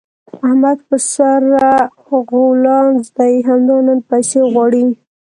[0.45, 1.69] احمد په سره
[2.29, 4.85] غولانځ دی؛ همدا نن پيسې غواړي.